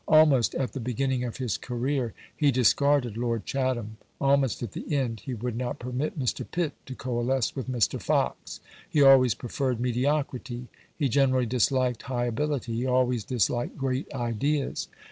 [0.07, 5.19] Almost at the beginning of his career he discarded Lord Chatham: almost at the end
[5.19, 6.43] he would not permit Mr.
[6.49, 8.01] Pitt to coalesce with Mr.
[8.01, 8.61] Fox.
[8.89, 14.87] He always preferred mediocrity; he generally disliked high ability; he always disliked great ideas.